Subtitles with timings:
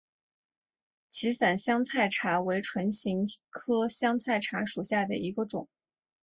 [1.09, 5.69] 歧伞香茶菜为唇形科香茶菜属下的一个种。